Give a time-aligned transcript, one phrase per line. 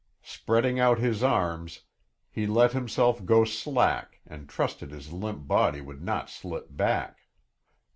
[0.23, 1.81] Spreading out his arms,
[2.31, 7.27] he let himself go slack and trusted his limp body would not slip back.